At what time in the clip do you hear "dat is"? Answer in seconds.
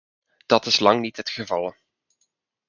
0.45-0.79